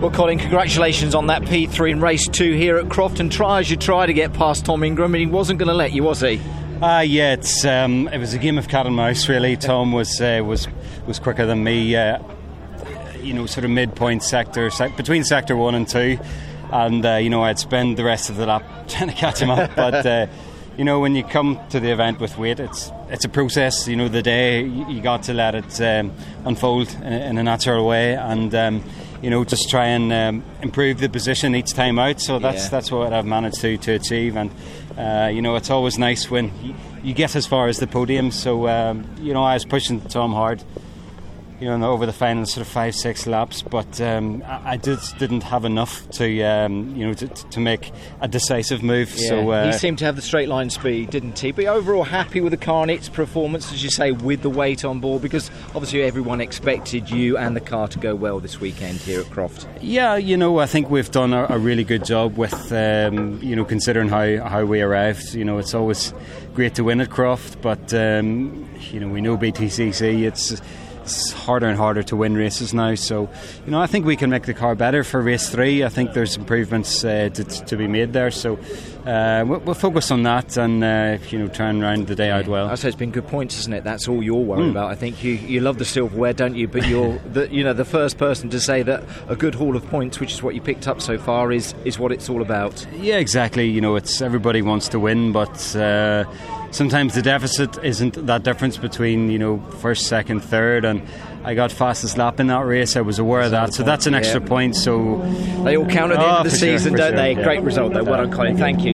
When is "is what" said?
90.32-90.54, 91.86-92.12